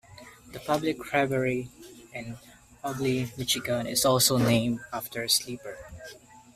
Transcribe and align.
The 0.51 0.57
public 0.59 1.13
library 1.13 1.69
in 2.11 2.35
Ubly, 2.83 3.37
Michigan 3.37 3.85
is 3.85 4.03
also 4.03 4.39
named 4.39 4.79
after 4.91 5.27
Sleeper. 5.27 5.77